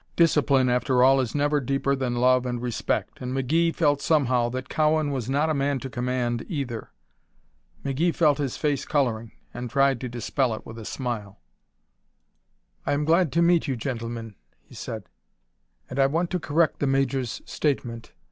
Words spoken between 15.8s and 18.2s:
"and I want to correct the Major's statement.